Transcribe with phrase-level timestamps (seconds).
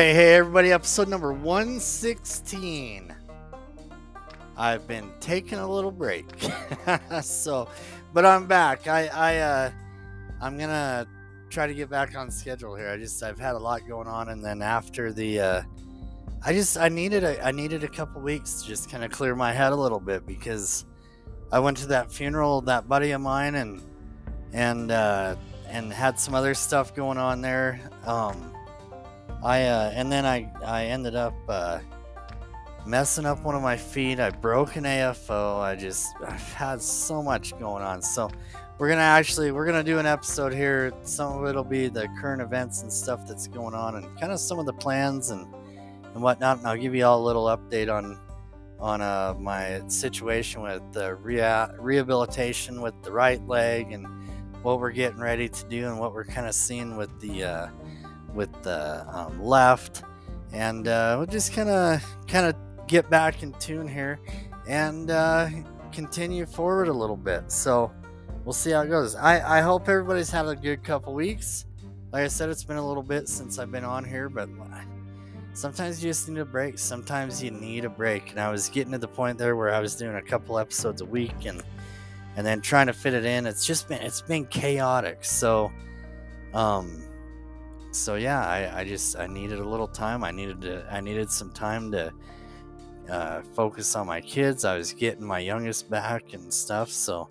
[0.00, 3.14] Hey, hey, everybody, episode number 116.
[4.56, 6.24] I've been taking a little break.
[7.22, 7.68] so,
[8.14, 8.88] but I'm back.
[8.88, 9.70] I, I, uh,
[10.40, 11.06] I'm gonna
[11.50, 12.88] try to get back on schedule here.
[12.88, 15.62] I just, I've had a lot going on, and then after the, uh,
[16.46, 19.36] I just, I needed a, I needed a couple weeks to just kind of clear
[19.36, 20.86] my head a little bit because
[21.52, 23.82] I went to that funeral, that buddy of mine, and,
[24.54, 25.36] and, uh,
[25.68, 27.82] and had some other stuff going on there.
[28.06, 28.49] Um,
[29.42, 31.80] I uh, and then I I ended up uh,
[32.86, 34.20] messing up one of my feet.
[34.20, 35.60] I broke an AFO.
[35.60, 38.02] I just I've had so much going on.
[38.02, 38.30] So
[38.78, 40.92] we're gonna actually we're gonna do an episode here.
[41.02, 44.40] Some of it'll be the current events and stuff that's going on, and kind of
[44.40, 45.46] some of the plans and
[46.14, 46.58] and whatnot.
[46.58, 48.18] And I'll give you all a little update on
[48.78, 54.06] on uh, my situation with the rea- rehabilitation with the right leg and
[54.62, 57.66] what we're getting ready to do and what we're kind of seeing with the uh,
[58.34, 60.02] with the um, left,
[60.52, 62.54] and uh, we'll just kind of kind of
[62.86, 64.18] get back in tune here
[64.66, 65.48] and uh,
[65.92, 67.50] continue forward a little bit.
[67.50, 67.92] So
[68.44, 69.14] we'll see how it goes.
[69.14, 71.66] I, I hope everybody's had a good couple weeks.
[72.12, 74.48] Like I said, it's been a little bit since I've been on here, but
[75.54, 76.78] sometimes you just need a break.
[76.78, 78.30] Sometimes you need a break.
[78.30, 81.00] And I was getting to the point there where I was doing a couple episodes
[81.00, 81.62] a week and
[82.36, 83.46] and then trying to fit it in.
[83.46, 85.24] It's just been it's been chaotic.
[85.24, 85.72] So
[86.54, 87.04] um
[87.92, 90.22] so yeah, I, I just I needed a little time.
[90.24, 92.12] I needed to I needed some time to
[93.10, 94.64] uh, focus on my kids.
[94.64, 96.90] I was getting my youngest back and stuff.
[96.90, 97.28] So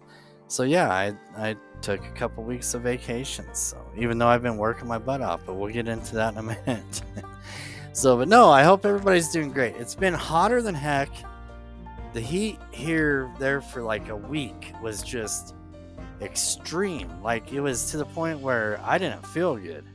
[0.48, 3.46] so yeah, I I took a couple weeks of vacation.
[3.54, 6.40] So even though I've been working my butt off, but we'll get into that in
[6.40, 7.02] a minute.
[7.94, 9.76] so but no, I hope everybody's doing great.
[9.76, 11.10] It's been hotter than heck.
[12.12, 15.54] The heat here there for like a week was just
[16.22, 17.22] extreme.
[17.22, 19.86] Like it was to the point where I didn't feel good.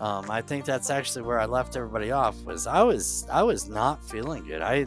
[0.00, 2.42] Um, I think that's actually where I left everybody off.
[2.44, 4.60] Was I was I was not feeling good.
[4.60, 4.86] I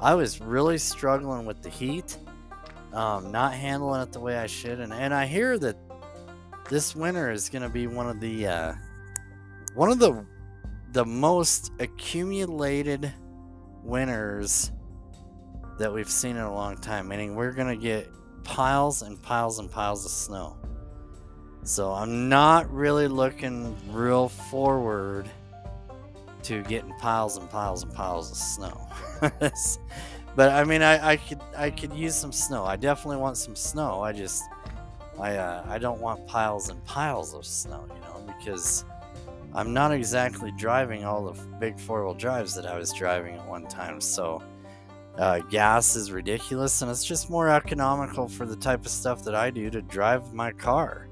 [0.00, 2.18] I was really struggling with the heat,
[2.92, 5.76] um, not handling it the way I should, and and I hear that
[6.68, 8.72] this winter is going to be one of the uh,
[9.74, 10.24] one of the
[10.92, 13.12] the most accumulated
[13.82, 14.72] winters
[15.78, 17.08] that we've seen in a long time.
[17.08, 18.10] Meaning we're going to get
[18.44, 20.56] piles and piles and piles of snow.
[21.66, 25.28] So I'm not really looking real forward
[26.44, 28.88] to getting piles and piles and piles of snow.
[30.36, 32.64] but I mean, I, I could I could use some snow.
[32.64, 34.00] I definitely want some snow.
[34.00, 34.44] I just
[35.18, 38.84] I uh, I don't want piles and piles of snow, you know, because
[39.52, 43.48] I'm not exactly driving all the big four wheel drives that I was driving at
[43.48, 44.00] one time.
[44.00, 44.40] So
[45.18, 49.34] uh, gas is ridiculous, and it's just more economical for the type of stuff that
[49.34, 51.05] I do to drive my car.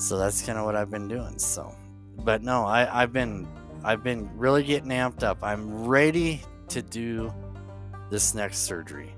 [0.00, 1.38] So that's kind of what I've been doing.
[1.38, 1.76] So,
[2.24, 3.46] but no, I, I've been
[3.84, 5.38] I've been really getting amped up.
[5.42, 7.32] I'm ready to do
[8.08, 9.14] this next surgery.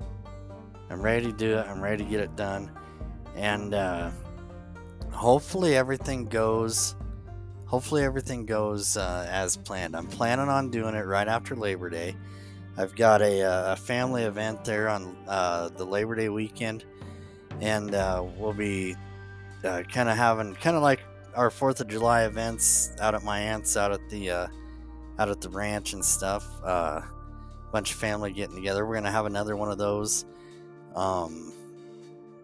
[0.91, 1.67] I'm ready to do it.
[1.69, 2.69] I'm ready to get it done,
[3.37, 4.11] and uh,
[5.13, 6.97] hopefully everything goes.
[7.67, 9.95] Hopefully everything goes uh, as planned.
[9.95, 12.17] I'm planning on doing it right after Labor Day.
[12.77, 16.85] I've got a, uh, a family event there on uh, the Labor Day weekend,
[17.61, 18.97] and uh, we'll be
[19.65, 21.01] uh, kind of having kind of like
[21.35, 24.47] our Fourth of July events out at my aunt's out at the uh,
[25.19, 26.47] out at the ranch and stuff.
[26.63, 27.01] Uh,
[27.71, 28.87] bunch of family getting together.
[28.87, 30.25] We're gonna have another one of those
[30.95, 31.53] um,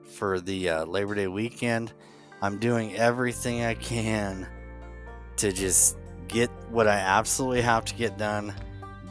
[0.04, 1.92] for the uh, Labor Day weekend.
[2.40, 4.46] I'm doing everything I can
[5.36, 5.96] to just
[6.28, 8.54] get what I absolutely have to get done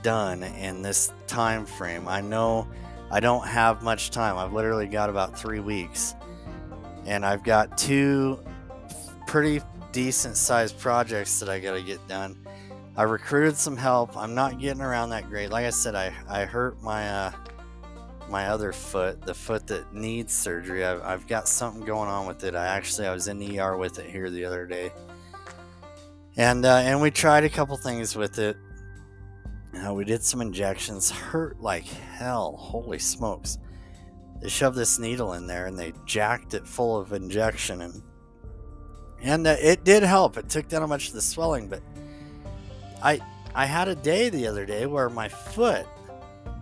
[0.02, 2.08] done in this time frame.
[2.08, 2.68] I know
[3.12, 4.38] I don't have much time.
[4.38, 6.16] I've literally got about three weeks
[7.08, 8.40] and I've got two
[9.26, 9.62] pretty
[9.94, 12.38] decent sized projects that I got to get done.
[12.98, 14.16] I recruited some help.
[14.18, 15.50] I'm not getting around that great.
[15.50, 17.32] Like I said, I, I hurt my uh,
[18.30, 20.84] my other foot, the foot that needs surgery.
[20.84, 22.56] I've, I've got something going on with it.
[22.56, 24.92] I actually I was in the ER with it here the other day,
[26.36, 28.58] and uh, and we tried a couple things with it.
[29.86, 31.10] Uh, we did some injections.
[31.10, 32.58] Hurt like hell.
[32.58, 33.60] Holy smokes!
[34.42, 38.02] They shoved this needle in there and they jacked it full of injection and
[39.22, 41.82] and uh, it did help it took down much of the swelling but
[43.04, 43.20] i
[43.56, 45.88] i had a day the other day where my foot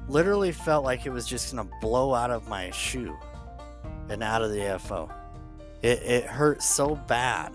[0.08, 3.16] literally felt like it was just gonna blow out of my shoe
[4.10, 5.12] and out of the AFO.
[5.82, 7.54] It, it hurt so bad.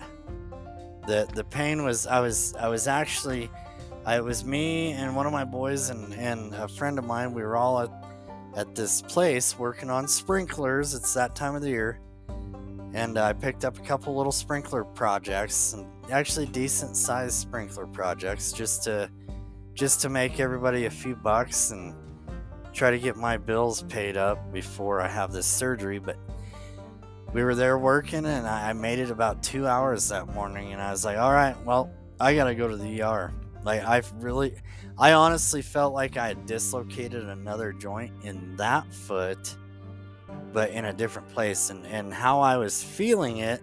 [1.07, 3.51] The the pain was I was I was actually
[4.07, 7.33] it was me and one of my boys and, and a friend of mine.
[7.33, 7.91] We were all at
[8.57, 10.95] at this place working on sprinklers.
[10.95, 12.01] It's that time of the year.
[12.93, 15.77] and I picked up a couple little sprinkler projects,
[16.11, 19.11] actually decent sized sprinkler projects, just to
[19.75, 21.95] just to make everybody a few bucks and
[22.73, 25.99] try to get my bills paid up before I have this surgery.
[25.99, 26.17] But
[27.33, 30.91] we were there working, and I made it about two hours that morning, and I
[30.91, 33.33] was like, all right, well, I gotta go to the ER.
[33.63, 34.57] Like I've really,
[35.01, 39.57] I honestly felt like I had dislocated another joint in that foot
[40.53, 43.63] but in a different place and and how I was feeling it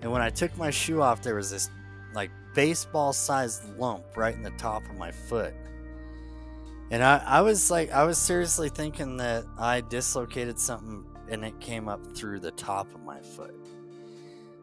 [0.00, 1.68] and when I took my shoe off there was this
[2.14, 5.52] like baseball sized lump right in the top of my foot.
[6.90, 11.60] And I, I was like I was seriously thinking that I dislocated something and it
[11.60, 13.54] came up through the top of my foot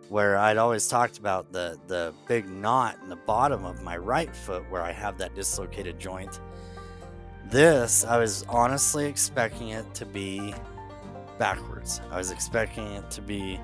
[0.10, 4.36] where I'd always talked about the the big knot in the bottom of my right
[4.36, 6.40] foot where I have that dislocated joint
[7.50, 10.54] this I was honestly expecting it to be
[11.38, 12.02] backwards.
[12.12, 13.60] I was expecting it to be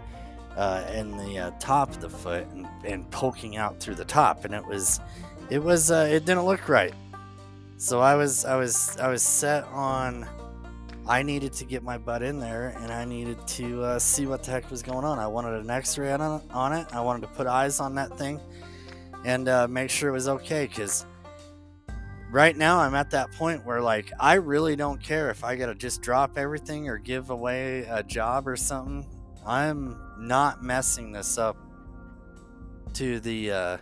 [0.56, 4.44] uh, in the uh, top of the foot and, and, poking out through the top,
[4.46, 5.00] and it was,
[5.50, 6.94] it was, uh, it didn't look right.
[7.78, 10.28] So I was, I was, I was set on.
[11.10, 14.44] I needed to get my butt in there, and I needed to uh, see what
[14.44, 15.18] the heck was going on.
[15.18, 16.86] I wanted an X-ray on, on it.
[16.94, 18.40] I wanted to put eyes on that thing,
[19.26, 21.08] and uh, make sure it was okay, because
[22.32, 25.74] right now I'm at that point where like I really don't care if I gotta
[25.74, 29.04] just drop everything or give away a job or something.
[29.48, 31.58] I'm not messing this up
[32.94, 33.78] to the uh,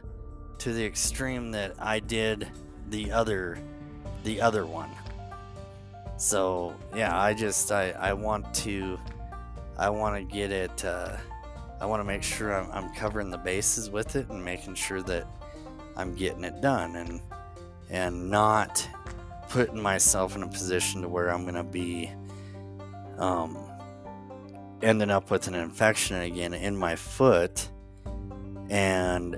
[0.59, 2.47] to the extreme that I did
[2.89, 3.59] the other
[4.23, 4.89] the other one.
[6.17, 8.99] So yeah, I just I, I want to
[9.77, 10.83] I want to get it.
[10.83, 11.15] Uh,
[11.79, 15.03] I want to make sure I'm, I'm covering the bases with it and making sure
[15.03, 15.27] that
[15.95, 17.21] I'm getting it done and
[17.89, 18.87] and not
[19.49, 22.11] putting myself in a position to where I'm to be
[23.17, 23.57] um,
[24.81, 27.69] ending up with an infection again in my foot
[28.69, 29.37] and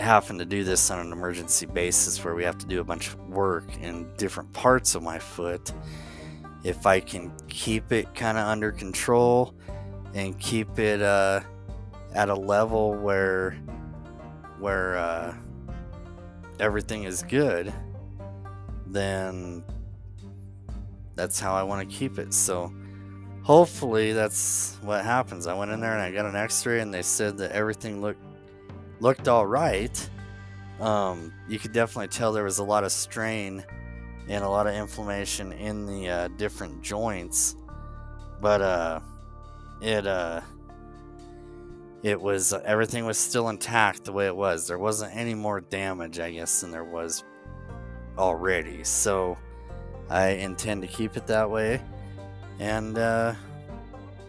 [0.00, 3.08] having to do this on an emergency basis where we have to do a bunch
[3.08, 5.72] of work in different parts of my foot.
[6.64, 9.54] If I can keep it kind of under control
[10.14, 11.40] and keep it uh,
[12.14, 13.52] at a level where
[14.58, 15.34] where uh,
[16.58, 17.72] everything is good,
[18.86, 19.64] then
[21.14, 22.34] that's how I want to keep it.
[22.34, 22.72] So
[23.42, 25.46] hopefully that's what happens.
[25.46, 28.22] I went in there and I got an X-ray, and they said that everything looked
[29.00, 30.08] looked all right.
[30.78, 33.64] Um, you could definitely tell there was a lot of strain
[34.28, 37.56] and a lot of inflammation in the uh, different joints,
[38.40, 39.00] but uh,
[39.82, 40.40] it uh,
[42.02, 44.66] it was everything was still intact the way it was.
[44.66, 47.24] There wasn't any more damage, I guess, than there was
[48.16, 48.84] already.
[48.84, 49.36] So
[50.08, 51.82] I intend to keep it that way,
[52.58, 53.34] and uh,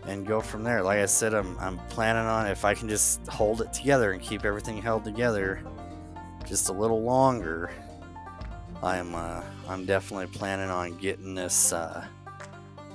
[0.07, 0.81] and go from there.
[0.81, 4.21] Like I said, I'm I'm planning on if I can just hold it together and
[4.21, 5.63] keep everything held together
[6.45, 7.71] just a little longer.
[8.83, 12.05] I'm uh, I'm definitely planning on getting this uh,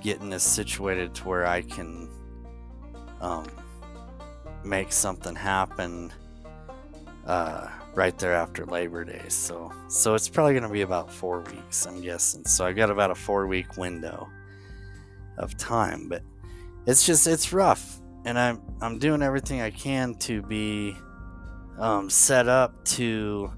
[0.03, 2.09] getting this situated to where I can
[3.21, 3.47] um,
[4.65, 6.13] make something happen
[7.27, 9.25] uh, right there after Labor Day.
[9.29, 12.45] So so it's probably going to be about four weeks, I'm guessing.
[12.47, 14.29] So I got about a four week window
[15.39, 16.23] of time, but
[16.87, 20.97] it's just it's rough, and I'm I'm doing everything I can to be
[21.79, 23.53] um, set up to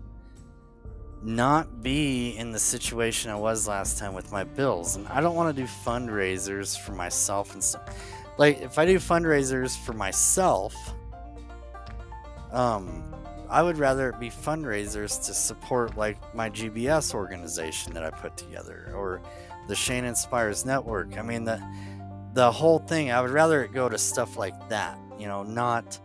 [1.23, 5.35] not be in the situation I was last time with my bills, and I don't
[5.35, 7.83] want to do fundraisers for myself and stuff.
[8.39, 10.75] Like if I do fundraisers for myself
[12.53, 13.05] um,
[13.49, 18.37] I would rather it be fundraisers to support like my GBS organization that I put
[18.37, 19.23] together or
[19.69, 21.19] the Shane Inspires Network.
[21.19, 21.63] I mean the
[22.35, 23.11] the whole thing.
[23.11, 24.99] I would rather it go to stuff like that.
[25.19, 25.99] You know, not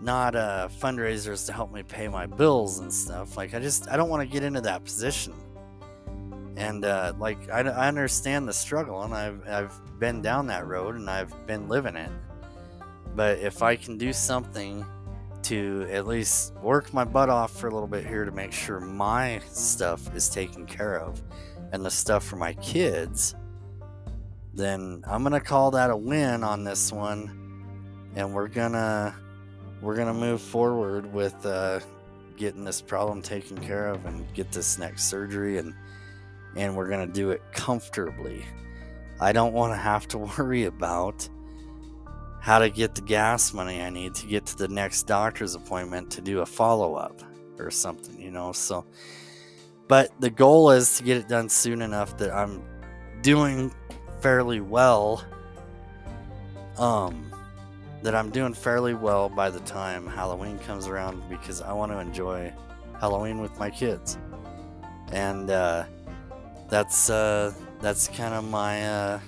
[0.00, 3.36] not uh, fundraisers to help me pay my bills and stuff.
[3.36, 5.34] Like I just I don't want to get into that position.
[6.56, 10.96] And uh, like I, I understand the struggle, and I've I've been down that road,
[10.96, 12.10] and I've been living it.
[13.14, 14.84] But if I can do something
[15.42, 18.80] to at least work my butt off for a little bit here to make sure
[18.80, 21.22] my stuff is taken care of
[21.72, 23.34] and the stuff for my kids,
[24.58, 27.30] then I'm gonna call that a win on this one,
[28.16, 29.14] and we're gonna
[29.80, 31.80] we're gonna move forward with uh,
[32.36, 35.74] getting this problem taken care of and get this next surgery and
[36.56, 38.44] and we're gonna do it comfortably.
[39.20, 41.28] I don't want to have to worry about
[42.40, 46.10] how to get the gas money I need to get to the next doctor's appointment
[46.12, 47.20] to do a follow up
[47.58, 48.52] or something, you know.
[48.52, 48.86] So,
[49.86, 52.62] but the goal is to get it done soon enough that I'm
[53.22, 53.72] doing
[54.20, 55.24] fairly well.
[56.78, 57.28] Um,
[58.02, 61.98] that I'm doing fairly well by the time Halloween comes around because I want to
[61.98, 62.52] enjoy
[63.00, 64.18] Halloween with my kids,
[65.12, 65.84] and uh,
[66.68, 69.20] that's uh, that's kind of my uh,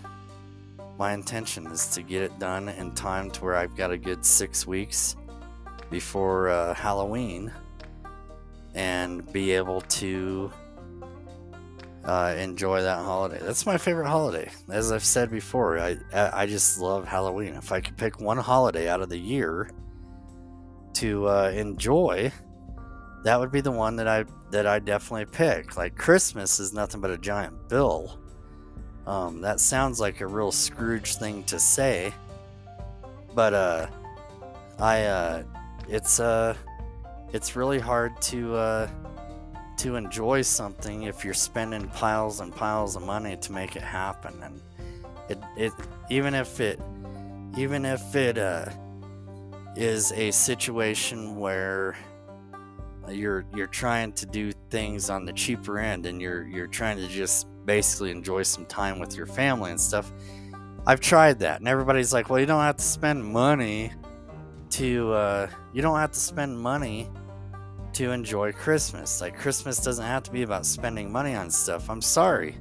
[0.99, 4.25] my intention is to get it done in time to where I've got a good
[4.25, 5.16] six weeks
[5.90, 7.52] before uh, Halloween
[8.75, 10.52] and be able to
[12.04, 13.38] uh, enjoy that holiday.
[13.42, 14.50] That's my favorite holiday.
[14.71, 17.54] As I've said before, I I just love Halloween.
[17.54, 19.71] If I could pick one holiday out of the year
[20.95, 22.33] to uh, enjoy,
[23.25, 25.76] that would be the one that I that I definitely pick.
[25.76, 28.19] Like Christmas is nothing but a giant bill.
[29.07, 32.14] Um, that sounds like a real Scrooge thing to say,
[33.35, 33.87] but uh,
[34.78, 35.42] I uh,
[35.87, 36.57] it's uh,
[37.33, 38.88] it's really hard to uh
[39.80, 44.34] to enjoy something if you're spending piles and piles of money to make it happen.
[44.42, 44.60] And
[45.30, 45.72] it, it
[46.10, 46.78] even if it
[47.56, 48.66] even if it uh,
[49.76, 51.96] is a situation where
[53.08, 57.08] you're you're trying to do things on the cheaper end and you're you're trying to
[57.08, 60.12] just basically enjoy some time with your family and stuff
[60.87, 61.60] I've tried that.
[61.60, 63.92] And everybody's like well you don't have to spend money
[64.70, 67.08] to uh, you don't have to spend money
[68.00, 69.21] to enjoy Christmas.
[69.21, 71.90] Like, Christmas doesn't have to be about spending money on stuff.
[71.90, 72.57] I'm sorry.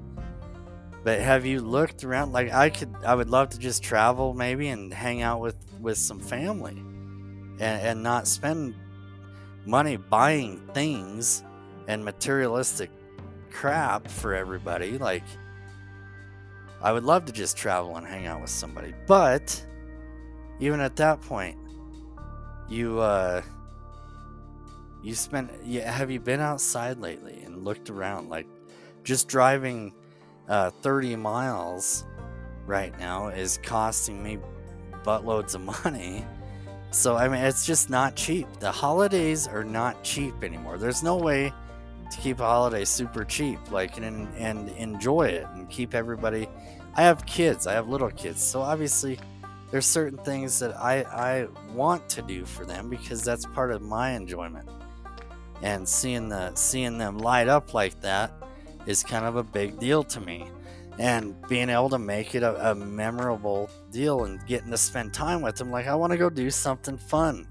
[1.05, 2.34] But have you looked around?
[2.34, 5.98] Like, I could, I would love to just travel maybe and hang out with, with
[5.98, 8.75] some family and, and not spend
[9.65, 11.41] money buying things
[11.88, 12.91] and materialistic
[13.50, 14.98] crap for everybody.
[14.98, 15.24] Like,
[16.81, 18.93] I would love to just travel and hang out with somebody.
[19.08, 19.65] But
[20.60, 21.58] even at that point,
[22.67, 23.41] you, uh,
[25.03, 28.29] you spent yeah, have you been outside lately and looked around?
[28.29, 28.47] Like
[29.03, 29.93] just driving
[30.47, 32.05] uh, 30 miles
[32.65, 34.39] right now is costing me
[35.03, 36.25] buttloads of money.
[36.91, 38.47] So i mean it's just not cheap.
[38.59, 40.77] The holidays are not cheap anymore.
[40.77, 41.53] There's no way
[42.11, 46.49] to keep a holiday super cheap like and, and enjoy it and keep everybody
[46.95, 47.67] i have kids.
[47.67, 48.41] I have little kids.
[48.41, 49.19] So obviously
[49.69, 53.83] there's certain things that i i want to do for them because that's part of
[53.83, 54.67] my enjoyment
[55.61, 58.31] and seeing the seeing them light up like that
[58.85, 60.47] is kind of a big deal to me.
[60.97, 65.41] And being able to make it a, a memorable deal and getting to spend time
[65.41, 67.47] with them like i want to go do something fun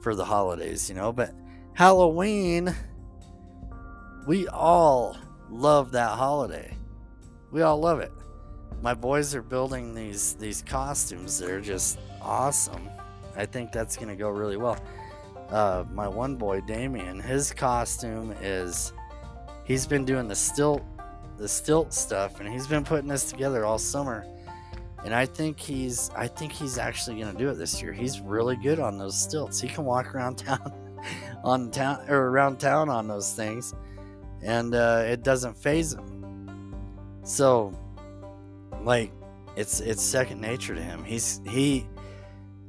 [0.00, 1.12] for the holidays you know?
[1.12, 1.34] But
[1.72, 2.72] halloween
[4.26, 5.16] we all
[5.50, 6.76] love that holiday.
[7.50, 8.12] We all love it.
[8.82, 11.38] My boys are building these these costumes.
[11.38, 12.88] They're just awesome.
[13.36, 14.78] I think that's going to go really well
[15.50, 18.92] uh, my one boy Damien, his costume is
[19.64, 20.82] he's been doing the stilt
[21.36, 24.24] the stilt stuff and he's been putting this together all summer.
[25.04, 27.92] And I think he's I think he's actually gonna do it this year.
[27.92, 29.60] He's really good on those stilts.
[29.60, 30.72] He can walk around town
[31.44, 33.74] on town or around town on those things
[34.42, 36.74] and uh, it doesn't phase him.
[37.24, 37.72] So
[38.82, 39.12] like
[39.56, 41.04] it's it's second nature to him.
[41.04, 41.86] He's he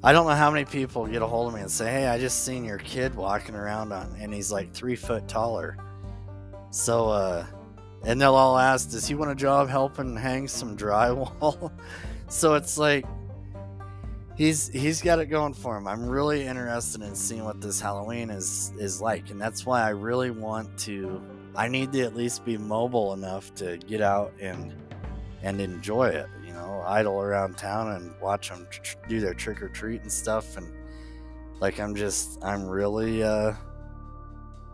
[0.03, 2.19] I don't know how many people get a hold of me and say, "Hey, I
[2.19, 5.77] just seen your kid walking around on," and he's like three foot taller.
[6.69, 7.45] So, uh,
[8.03, 11.71] and they'll all ask, "Does he want a job helping hang some drywall?"
[12.27, 13.05] so it's like
[14.35, 15.87] he's he's got it going for him.
[15.87, 19.89] I'm really interested in seeing what this Halloween is is like, and that's why I
[19.89, 21.21] really want to.
[21.55, 24.73] I need to at least be mobile enough to get out and
[25.41, 29.69] and enjoy it know, idle around town and watch them tr- do their trick or
[29.69, 30.57] treat and stuff.
[30.57, 30.71] And
[31.59, 33.53] like, I'm just, I'm really, uh,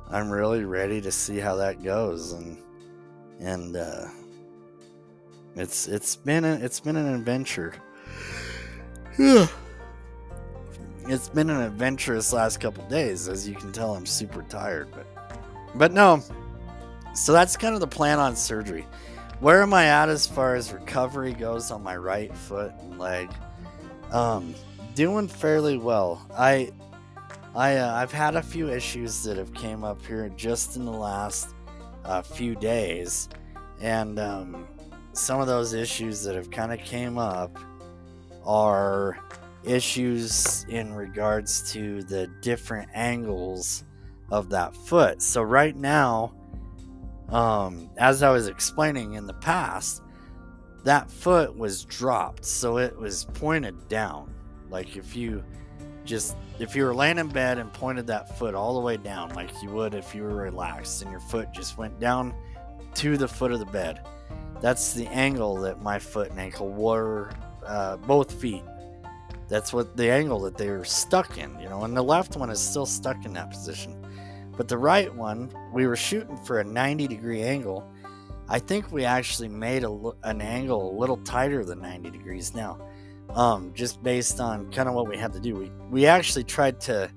[0.10, 2.34] I'm really ready to see how that goes.
[2.34, 2.58] And,
[3.40, 4.06] and, uh,
[5.56, 7.74] it's, it's been, a, it's been an adventure.
[9.18, 9.50] it's
[11.30, 13.28] been an adventurous last couple days.
[13.28, 15.06] As you can tell, I'm super tired, but,
[15.76, 16.24] but no.
[17.14, 18.88] So that's kind of the plan on surgery
[19.42, 23.30] where am I at as far as recovery goes on my right foot and leg?
[24.12, 24.54] Um,
[24.94, 26.24] doing fairly well.
[26.38, 26.72] I,
[27.56, 30.92] I, uh, I've had a few issues that have came up here just in the
[30.92, 31.56] last
[32.06, 33.30] uh, few days,
[33.82, 34.68] and um,
[35.14, 37.58] some of those issues that have kind of came up
[38.46, 39.18] are
[39.64, 43.86] issues in regards to the different angles
[44.30, 45.20] of that foot.
[45.24, 46.34] So right now
[47.32, 50.02] um, as I was explaining in the past,
[50.84, 54.34] that foot was dropped, so it was pointed down.
[54.70, 55.44] Like if you
[56.06, 59.30] just if you were laying in bed and pointed that foot all the way down,
[59.36, 62.34] like you would if you were relaxed, and your foot just went down
[62.96, 64.06] to the foot of the bed.
[64.60, 67.32] That's the angle that my foot and ankle were,
[67.66, 68.64] uh, both feet.
[69.48, 72.50] that's what the angle that they were stuck in, you know, and the left one
[72.50, 74.01] is still stuck in that position.
[74.62, 77.84] But the right one, we were shooting for a 90 degree angle.
[78.48, 82.78] I think we actually made a, an angle a little tighter than 90 degrees now,
[83.32, 85.56] um, just based on kind of what we had to do.
[85.56, 87.10] We, we actually tried to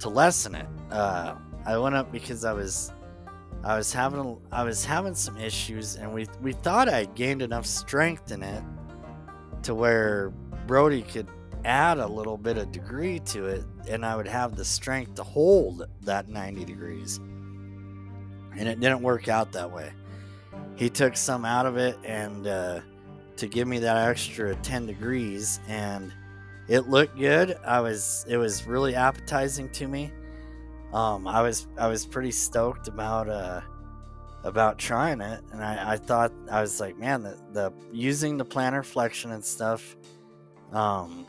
[0.00, 0.66] to lessen it.
[0.90, 2.92] Uh, I went up because I was
[3.64, 7.64] I was having I was having some issues, and we we thought I gained enough
[7.64, 8.62] strength in it
[9.62, 10.34] to where
[10.66, 11.28] Brody could
[11.64, 15.22] add a little bit of degree to it, and I would have the strength to
[15.22, 17.18] hold that 90 degrees.
[18.56, 19.92] And it didn't work out that way.
[20.76, 22.80] He took some out of it and uh,
[23.36, 26.12] to give me that extra 10 degrees, and
[26.68, 27.58] it looked good.
[27.64, 30.12] I was it was really appetizing to me.
[30.92, 33.60] Um, I was I was pretty stoked about uh,
[34.44, 38.44] about trying it, and I, I thought I was like, man, the, the using the
[38.44, 39.96] plantar flexion and stuff.
[40.72, 41.26] Um,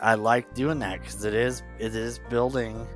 [0.00, 2.86] I like doing that because it is it is building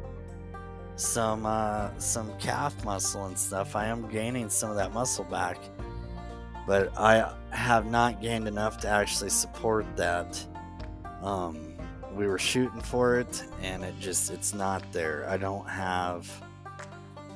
[0.96, 3.74] some uh, some calf muscle and stuff.
[3.76, 5.58] I am gaining some of that muscle back,
[6.66, 10.46] but I have not gained enough to actually support that.
[11.22, 11.70] Um,
[12.14, 16.28] we were shooting for it and it just it's not there i don't have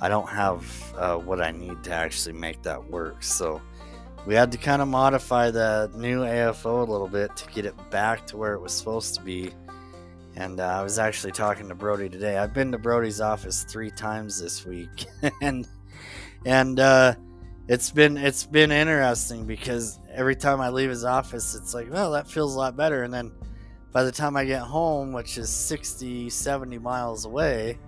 [0.01, 0.65] i don't have
[0.97, 3.61] uh, what i need to actually make that work so
[4.27, 7.75] we had to kind of modify the new afo a little bit to get it
[7.91, 9.53] back to where it was supposed to be.
[10.37, 12.39] And uh, i was actually talking to brody today.
[12.39, 15.07] I've been to brody's office three times this week.
[15.41, 15.67] And
[16.47, 17.15] and uh,
[17.69, 22.11] it's been it's been interesting because every time i leave his office it's like well
[22.13, 23.03] that feels a lot better.
[23.03, 23.33] And then
[23.95, 27.79] by the time I get home, which is 60, 70 miles away,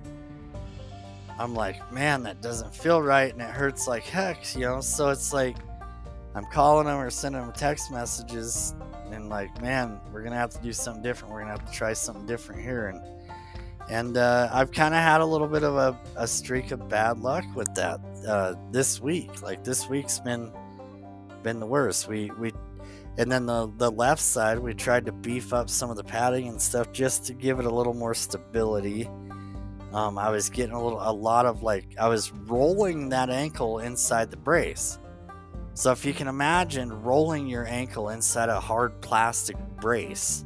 [1.36, 3.32] I'm like, man, that doesn't feel right.
[3.32, 4.80] And it hurts like heck, you know?
[4.80, 5.56] So it's like,
[6.36, 8.74] I'm calling them or sending them text messages
[9.10, 11.32] and like, man, we're to have to do something different.
[11.32, 12.88] We're to have to try something different here.
[12.88, 13.00] And,
[13.88, 17.20] and uh, I've kind of had a little bit of a, a, streak of bad
[17.20, 19.42] luck with that uh, this week.
[19.42, 20.52] Like this week's been
[21.42, 22.08] been the worst.
[22.08, 22.52] We we
[23.18, 26.49] and then the, the left side, we tried to beef up some of the padding
[26.49, 29.08] and stuff just to give it a little more stability.
[29.92, 33.78] Um, I was getting a little, a lot of like, I was rolling that ankle
[33.78, 34.99] inside the brace.
[35.76, 40.45] So if you can imagine rolling your ankle inside a hard plastic brace,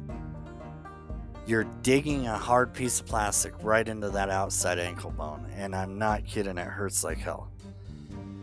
[1.47, 5.49] you're digging a hard piece of plastic right into that outside ankle bone.
[5.55, 7.49] And I'm not kidding, it hurts like hell.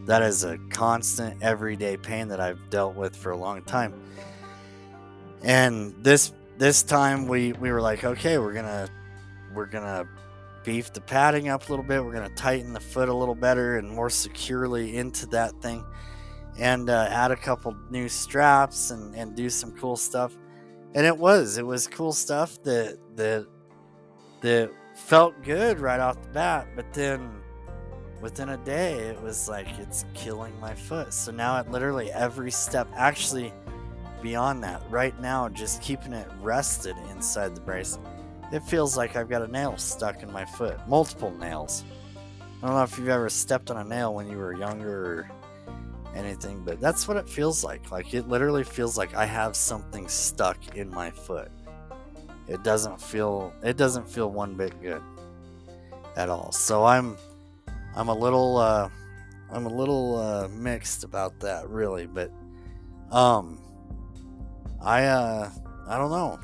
[0.06, 3.94] That is a constant, everyday pain that I've dealt with for a long time
[5.42, 8.88] and this this time we we were like okay we're gonna
[9.54, 10.06] we're gonna
[10.64, 13.78] beef the padding up a little bit we're gonna tighten the foot a little better
[13.78, 15.84] and more securely into that thing
[16.58, 20.36] and uh, add a couple new straps and and do some cool stuff
[20.94, 23.46] and it was it was cool stuff that that
[24.40, 27.30] that felt good right off the bat but then
[28.20, 32.50] within a day it was like it's killing my foot so now at literally every
[32.50, 33.52] step actually
[34.22, 37.98] beyond that, right now, just keeping it rested inside the brace,
[38.52, 40.78] it feels like I've got a nail stuck in my foot.
[40.88, 41.84] Multiple nails.
[42.62, 45.30] I don't know if you've ever stepped on a nail when you were younger
[46.14, 47.90] anything, but that's what it feels like.
[47.90, 51.50] Like it literally feels like I have something stuck in my foot.
[52.46, 55.02] It doesn't feel it doesn't feel one bit good
[56.16, 56.52] at all.
[56.52, 57.16] So I'm
[57.94, 58.88] I'm a little uh
[59.50, 62.30] I'm a little uh mixed about that really, but
[63.10, 63.60] um
[64.80, 65.50] I uh
[65.86, 66.38] I don't know.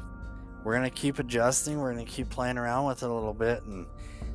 [0.63, 1.79] We're gonna keep adjusting.
[1.79, 3.63] We're gonna keep playing around with it a little bit.
[3.65, 3.87] And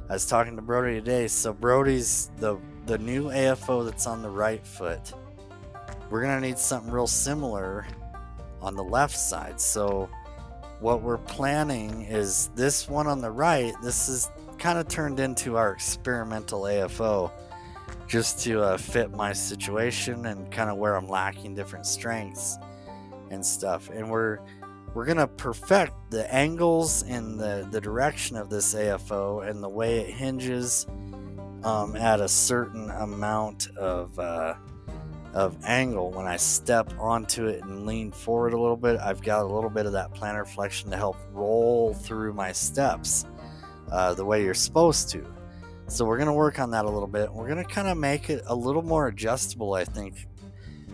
[0.09, 1.27] I was talking to Brody today.
[1.27, 2.57] So Brody's the
[2.89, 5.13] the new AFO that's on the right foot.
[6.09, 7.85] We're gonna need something real similar
[8.63, 9.61] on the left side.
[9.61, 10.09] So
[10.79, 13.75] what we're planning is this one on the right.
[13.83, 17.31] This is kind of turned into our experimental AFO
[18.07, 22.57] just to uh, fit my situation and kind of where I'm lacking different strengths
[23.29, 23.91] and stuff.
[23.91, 24.39] And we're
[24.95, 29.99] we're gonna perfect the angles and the the direction of this AFO and the way
[29.99, 30.87] it hinges
[31.63, 34.55] um, at a certain amount of uh,
[35.33, 36.11] of angle.
[36.11, 39.69] When I step onto it and lean forward a little bit, I've got a little
[39.69, 43.25] bit of that plantar flexion to help roll through my steps
[43.91, 45.25] uh, the way you're supposed to.
[45.87, 47.31] So we're gonna work on that a little bit.
[47.31, 50.27] We're gonna kind of make it a little more adjustable, I think,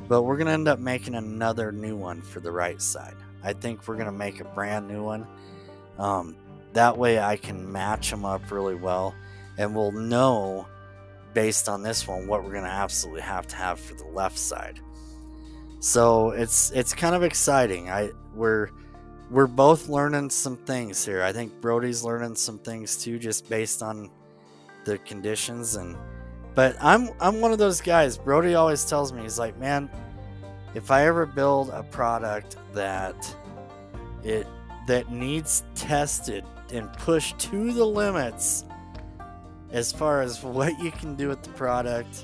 [0.08, 3.16] but we're to end up making another new one for the right side.
[3.44, 5.28] I think we're to make a brand new one.
[6.00, 6.36] Um,
[6.74, 9.16] that way I can match them up really well.
[9.58, 10.68] And we'll know
[11.34, 14.38] based on this one what we're going to absolutely have to have for the left
[14.38, 14.80] side.
[15.80, 17.90] So it's it's kind of exciting.
[17.90, 18.70] I we're
[19.30, 21.22] we're both learning some things here.
[21.22, 24.10] I think Brody's learning some things too, just based on
[24.86, 25.96] the conditions and.
[26.56, 28.18] But I'm I'm one of those guys.
[28.18, 29.90] Brody always tells me he's like, man,
[30.74, 33.36] if I ever build a product that
[34.24, 34.48] it
[34.88, 38.64] that needs tested and pushed to the limits
[39.76, 42.24] as far as what you can do with the product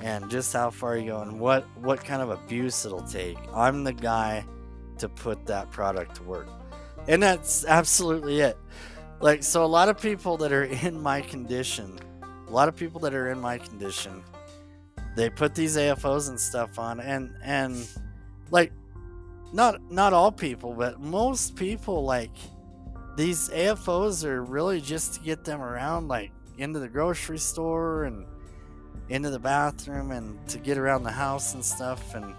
[0.00, 3.36] and just how far you go and what what kind of abuse it'll take.
[3.52, 4.44] I'm the guy
[4.98, 6.48] to put that product to work.
[7.08, 8.56] And that's absolutely it.
[9.20, 11.98] Like so a lot of people that are in my condition,
[12.46, 14.22] a lot of people that are in my condition,
[15.16, 17.88] they put these AFOs and stuff on and and
[18.52, 18.70] like
[19.52, 22.36] not not all people, but most people like
[23.16, 28.26] these AFOs are really just to get them around like into the grocery store and
[29.08, 32.34] into the bathroom and to get around the house and stuff and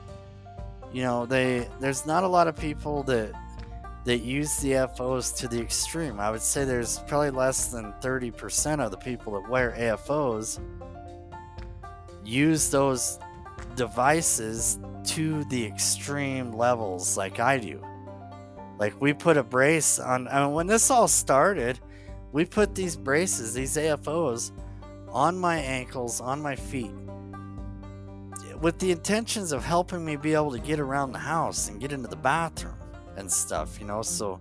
[0.93, 3.33] you know they there's not a lot of people that
[4.05, 6.19] that use the AFOs to the extreme.
[6.19, 10.59] I would say there's probably less than 30% of the people that wear AFOs
[12.23, 13.19] use those
[13.75, 17.83] devices to the extreme levels like I do.
[18.77, 21.79] Like we put a brace on I mean, when this all started,
[22.31, 24.51] we put these braces, these AFOs
[25.09, 26.91] on my ankles, on my feet,
[28.61, 31.91] with the intentions of helping me be able to get around the house and get
[31.91, 32.75] into the bathroom
[33.15, 34.39] and stuff, you know, so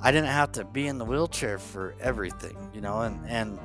[0.00, 3.58] I didn't have to be in the wheelchair for everything, you know, and and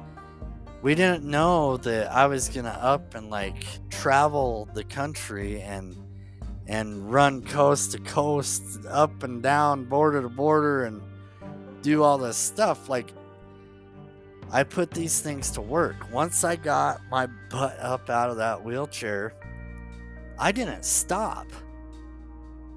[0.82, 5.96] we didn't know that I was gonna up and like travel the country and
[6.68, 11.02] and run coast to coast, up and down, border to border, and
[11.84, 12.90] do all this stuff.
[12.90, 13.14] Like
[14.52, 16.12] I put these things to work.
[16.12, 19.34] Once I got my butt up out of that wheelchair,
[20.38, 21.48] I didn't stop.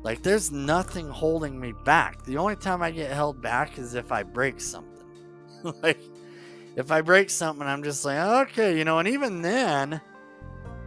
[0.02, 2.24] Like, there's nothing holding me back.
[2.24, 5.04] The only time I get held back is if I break something.
[5.82, 5.98] like,
[6.76, 10.00] if I break something, I'm just like, okay, you know, and even then,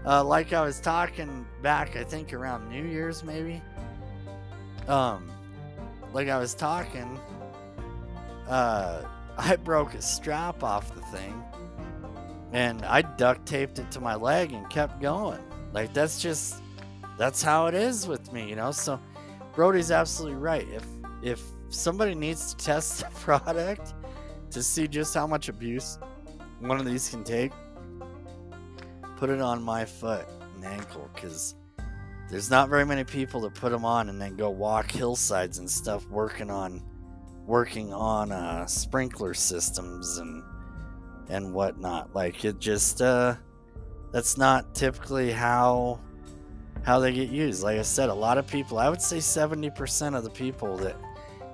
[0.06, 3.62] uh, like I was talking back, I think around New Year's maybe.
[4.88, 5.30] Um,
[6.14, 7.20] like I was talking,
[8.50, 9.04] uh,
[9.38, 11.44] I broke a strap off the thing
[12.52, 15.40] and I duct taped it to my leg and kept going.
[15.74, 16.62] Like that's just
[17.18, 18.72] that's how it is with me, you know.
[18.72, 19.00] So
[19.54, 20.68] Brody's absolutely right.
[20.70, 20.86] If
[21.22, 23.94] if somebody needs to test the product
[24.52, 26.00] to see just how much abuse
[26.60, 27.52] one of these can take,
[29.16, 31.56] put it on my foot and ankle because
[32.30, 35.70] there's not very many people that put them on and then go walk hillsides and
[35.70, 36.82] stuff working on
[37.50, 40.44] working on uh, sprinkler systems and
[41.30, 42.14] and whatnot.
[42.14, 43.36] Like it just uh,
[44.12, 46.00] that's not typically how
[46.84, 47.64] how they get used.
[47.64, 50.96] Like I said, a lot of people, I would say 70% of the people that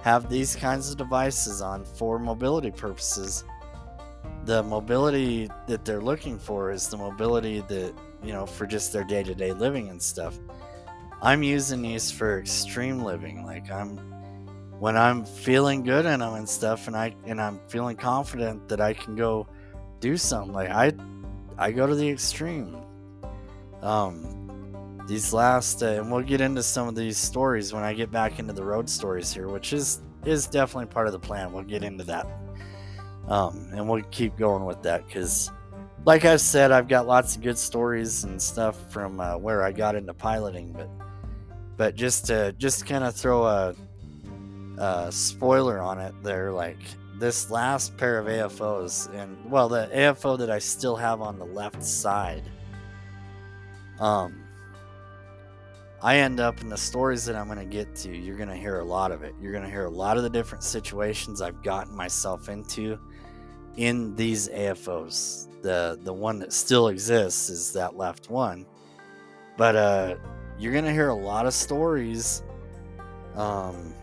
[0.02, 3.44] have these kinds of devices on for mobility purposes,
[4.44, 9.04] the mobility that they're looking for is the mobility that, you know, for just their
[9.04, 10.38] day to day living and stuff.
[11.24, 13.44] I'm using these for extreme living.
[13.46, 14.15] Like I'm
[14.80, 18.82] when I'm feeling good in them and stuff, and I and I'm feeling confident that
[18.82, 19.48] I can go
[20.00, 20.54] do something.
[20.54, 20.94] Like I,
[21.58, 22.78] I go to the extreme.
[23.82, 24.36] Um,
[25.08, 28.40] these last, uh, and we'll get into some of these stories when I get back
[28.40, 31.54] into the road stories here, which is is definitely part of the plan.
[31.54, 32.26] We'll get into that,
[33.28, 35.52] um, and we'll keep going with that because,
[36.06, 39.72] like I've said, I've got lots of good stories and stuff from uh, where I
[39.72, 40.90] got into piloting, but
[41.78, 43.76] but just to just kind of throw a
[44.80, 46.80] uh, spoiler on it there like
[47.18, 51.46] this last pair of afos and well the afo that i still have on the
[51.46, 52.44] left side
[54.00, 54.44] um
[56.02, 58.56] i end up in the stories that i'm going to get to you're going to
[58.56, 59.34] hear a lot of it.
[59.42, 63.00] You're going to hear a lot of the different situations i've gotten myself into
[63.78, 68.68] in these afos the the one that still exists is that left one.
[69.58, 70.16] But uh
[70.60, 72.44] you're going to hear a lot of stories
[73.36, 73.94] um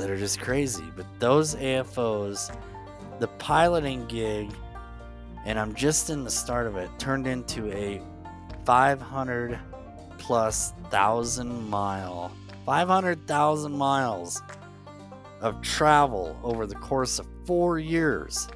[0.00, 0.84] that are just crazy.
[0.96, 2.54] But those AFOs,
[3.18, 4.50] the piloting gig,
[5.44, 8.00] and I'm just in the start of it, turned into a
[8.64, 9.58] 500
[10.18, 12.32] plus thousand mile,
[12.64, 14.42] 500,000 miles
[15.40, 18.48] of travel over the course of four years.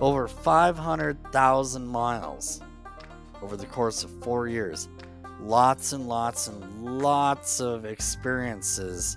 [0.00, 2.60] Over 500,000 miles
[3.42, 4.88] over the course of four years.
[5.40, 9.16] Lots and lots and lots of experiences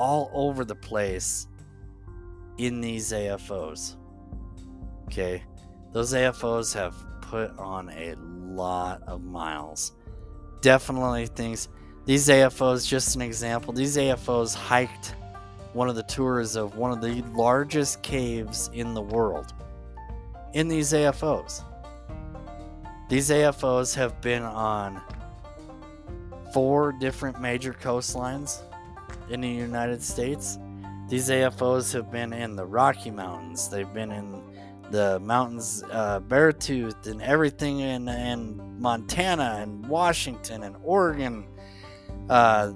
[0.00, 1.46] all over the place
[2.56, 3.96] in these AFOs.
[5.04, 5.42] Okay,
[5.92, 9.92] those AFOs have put on a lot of miles.
[10.62, 11.68] Definitely things.
[12.06, 15.14] These AFOs, just an example, these AFOs hiked
[15.74, 19.52] one of the tours of one of the largest caves in the world
[20.54, 21.62] in these AFOs.
[23.10, 25.02] These AFOs have been on
[26.54, 28.62] four different major coastlines
[29.30, 30.58] in the United States.
[31.08, 33.68] These AFOs have been in the Rocky Mountains.
[33.68, 34.42] They've been in
[34.90, 41.46] the mountains, uh, Beartooth, and everything in, in Montana and Washington and Oregon.
[42.28, 42.72] Uh,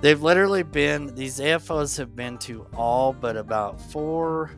[0.00, 4.50] they've literally been, these AFOs have been to all but about four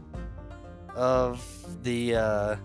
[0.94, 1.42] of
[1.83, 2.16] the.
[2.16, 2.57] Uh,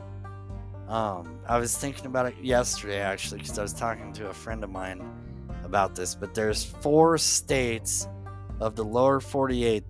[0.88, 4.64] um, I was thinking about it yesterday actually because I was talking to a friend
[4.64, 5.02] of mine
[5.64, 8.08] about this, but there's four states
[8.62, 9.84] of the lower 48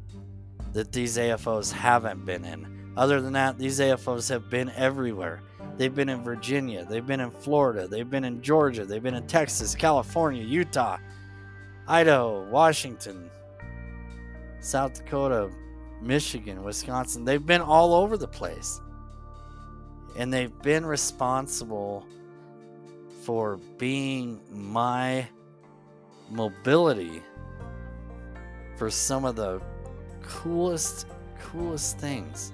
[0.73, 2.93] that these AFOs haven't been in.
[2.97, 5.41] Other than that, these AFOs have been everywhere.
[5.77, 9.27] They've been in Virginia, they've been in Florida, they've been in Georgia, they've been in
[9.27, 10.97] Texas, California, Utah,
[11.87, 13.29] Idaho, Washington,
[14.59, 15.49] South Dakota,
[16.01, 17.25] Michigan, Wisconsin.
[17.25, 18.79] They've been all over the place.
[20.17, 22.05] And they've been responsible
[23.23, 25.27] for being my
[26.29, 27.21] mobility
[28.81, 29.61] for some of the
[30.23, 31.05] coolest,
[31.39, 32.51] coolest things.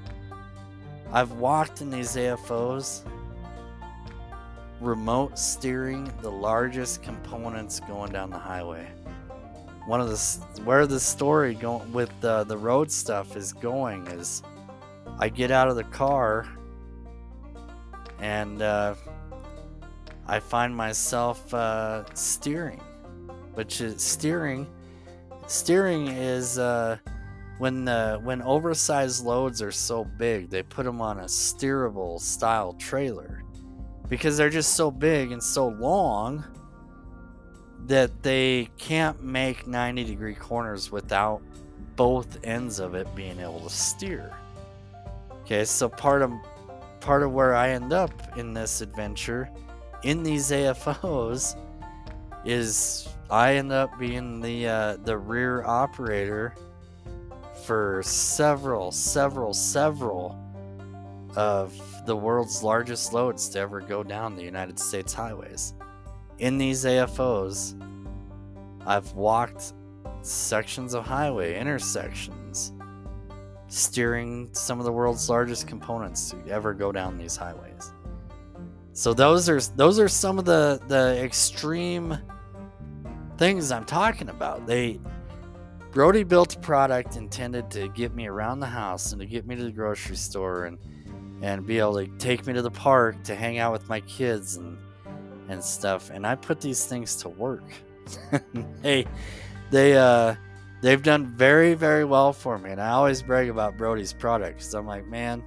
[1.14, 3.06] I've walked in these AFOs,
[4.82, 8.86] remote steering the largest components going down the highway.
[9.86, 14.44] One of the where the story going with the the road stuff is going is,
[15.20, 16.46] I get out of the car,
[18.20, 18.96] and uh,
[20.28, 22.82] I find myself uh, steering,
[23.54, 24.68] which is steering.
[25.48, 26.98] Steering is uh,
[27.58, 32.74] when the when oversized loads are so big, they put them on a steerable style
[32.74, 33.44] trailer
[34.10, 36.44] because they're just so big and so long
[37.86, 41.42] that they can't make 90 degree corners without
[41.96, 44.34] both ends of it being able to steer.
[45.44, 46.32] Okay, so part of
[47.00, 49.50] part of where I end up in this adventure
[50.04, 51.58] in these AFOs
[52.44, 56.56] is I end up being the uh, the rear operator
[57.66, 60.40] for several, several, several
[61.36, 65.74] of the world's largest loads to ever go down the United States highways.
[66.40, 67.76] In these AFOs,
[68.86, 69.74] I've walked
[70.22, 72.72] sections of highway, intersections,
[73.68, 77.92] steering some of the world's largest components to ever go down these highways.
[78.94, 82.18] So those are those are some of the the extreme
[83.38, 84.66] things I'm talking about.
[84.66, 85.00] They
[85.92, 89.56] Brody built a product intended to get me around the house and to get me
[89.56, 90.78] to the grocery store and
[91.42, 94.58] and be able to take me to the park to hang out with my kids
[94.58, 94.78] and
[95.50, 96.10] and stuff.
[96.10, 97.64] And I put these things to work.
[98.84, 99.06] hey,
[99.72, 100.36] they uh
[100.82, 104.74] they've done very very well for me, and I always brag about Brody's products.
[104.74, 105.44] I'm like, man,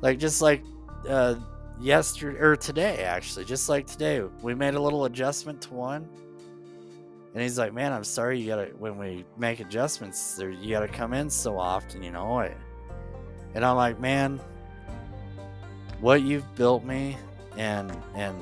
[0.00, 0.64] like just like
[1.08, 1.36] uh
[1.80, 6.08] yesterday or today actually, just like today, we made a little adjustment to one
[7.32, 8.40] and he's like, "Man, I'm sorry.
[8.40, 12.40] You gotta when we make adjustments, there you gotta come in so often, you know."
[13.54, 14.40] And I'm like, "Man,
[16.00, 17.16] what you've built me,
[17.56, 18.36] and and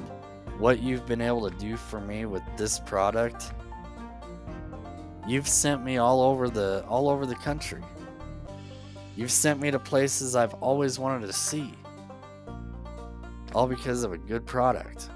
[0.58, 3.52] what you've been able to do for me with this product,
[5.26, 7.82] you've sent me all over the all over the country.
[9.16, 11.74] You've sent me to places I've always wanted to see,
[13.54, 15.10] all because of a good product,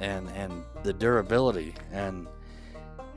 [0.00, 2.26] and and the durability and."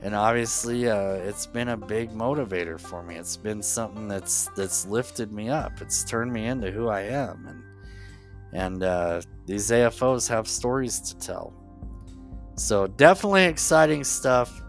[0.02, 3.16] And obviously uh, it's been a big motivator for me.
[3.16, 5.72] It's been something that's that's lifted me up.
[5.80, 7.46] It's turned me into who i am.
[7.46, 7.62] And
[8.52, 11.52] and uh, these afos have stories to tell.
[12.56, 14.62] So definitely exciting stuff.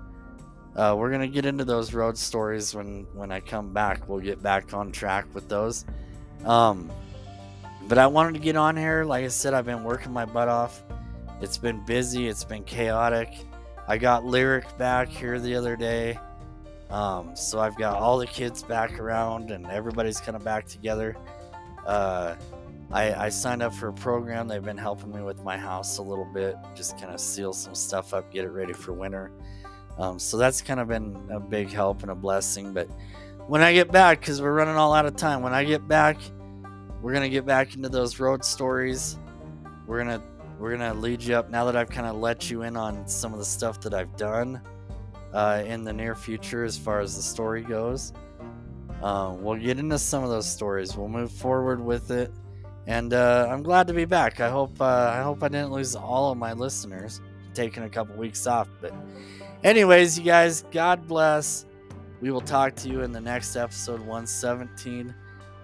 [0.76, 4.10] Uh, we're gonna get into those road stories when when i come back.
[4.10, 5.86] We'll get back on track with those.
[6.46, 6.92] Um,
[7.88, 9.06] but i wanted to get on here.
[9.06, 10.84] Like i said i've been working my butt off.
[11.42, 12.28] It's been busy.
[12.28, 13.46] It's been chaotic
[13.88, 16.18] I got Lyric back here the other day.
[16.90, 21.16] Um, so I've got all the kids back around and everybody's kind of back together.
[21.86, 22.36] Uh,
[22.92, 24.48] I, I, signed up for a program.
[24.48, 27.74] They've been helping me with my house a little bit, just kind of seal some
[27.74, 29.32] stuff up, get it ready for winter.
[29.98, 32.74] Um, so that's kind of been a big help and a blessing.
[32.74, 32.90] But
[33.48, 36.18] when I get back, because we're running all out of time, when I get back,
[37.02, 39.18] we're going to get back into those road stories.
[39.88, 40.26] We're going to
[40.62, 43.34] we're gonna lead you up now that I've kind of let you in on some
[43.34, 44.62] of the stuff that I've done
[45.34, 48.14] uh, in the near future as far as the story goes.
[49.02, 50.96] Uh, we'll get into some of those stories.
[50.96, 52.32] We'll move forward with it,
[52.86, 54.40] and uh, I'm glad to be back.
[54.40, 57.22] I hope uh, I hope I didn't lose all of my listeners
[57.56, 58.70] taking a couple weeks off.
[58.80, 58.94] But,
[59.64, 61.66] anyways, you guys, God bless.
[62.22, 65.14] we will talk to you in the next episode 117.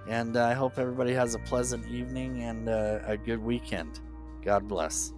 [0.10, 4.00] And I hope everybody has a pleasant evening and uh, a good weekend.
[4.48, 5.12] God bless.